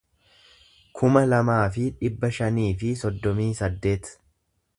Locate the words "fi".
1.75-1.85, 2.81-2.95